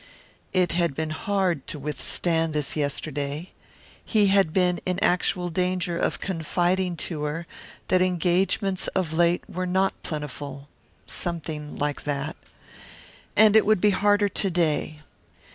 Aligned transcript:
It 0.51 0.71
had 0.71 0.95
been 0.95 1.11
hard 1.11 1.67
to 1.67 1.77
withstand 1.77 2.53
this 2.53 2.75
yesterday; 2.75 3.51
he 4.03 4.29
had 4.33 4.51
been 4.51 4.79
in 4.83 4.97
actual 4.97 5.49
danger 5.51 5.95
of 5.95 6.19
confiding 6.19 6.97
to 7.05 7.21
her 7.25 7.45
that 7.89 8.01
engagements 8.01 8.87
of 8.95 9.13
late 9.13 9.47
were 9.47 9.67
not 9.67 9.93
plentiful 10.01 10.67
something 11.05 11.75
like 11.77 12.01
that. 12.05 12.35
And 13.35 13.55
it 13.55 13.63
would 13.63 13.79
be 13.79 13.91
harder 13.91 14.27
to 14.27 14.49
day. 14.49 15.01